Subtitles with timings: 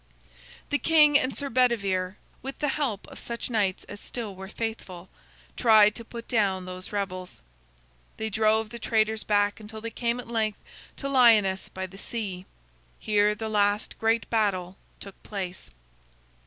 [0.71, 5.09] The king and Sir Bedivere, with the help of such knights as still were faithful,
[5.55, 7.39] tried to put down those rebels.
[8.17, 10.57] They drove the traitors back until they came at length
[10.97, 12.47] to Lyonnesse by the sea.
[12.99, 15.69] Here the last great battle took place.